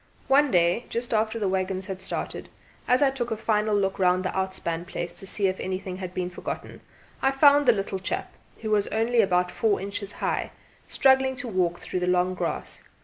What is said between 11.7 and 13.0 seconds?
through the long grass.